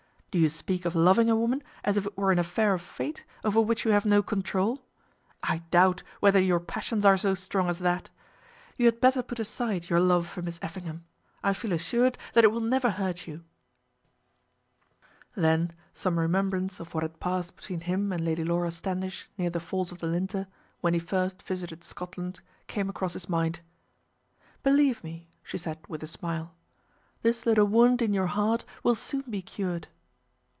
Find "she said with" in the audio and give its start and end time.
25.43-26.01